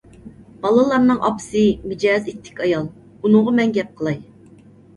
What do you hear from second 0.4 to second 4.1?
بالىلارنىڭ ئاپىسى مىجەزى ئىتتىك ئايال، ئۇنىڭغا مەن گەپ